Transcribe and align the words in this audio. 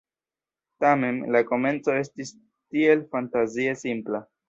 Tamen, 0.85 1.19
la 1.35 1.43
komenco 1.51 1.99
estis 2.01 2.35
tiel 2.41 3.07
fantazie 3.15 3.81
simpla... 3.87 4.29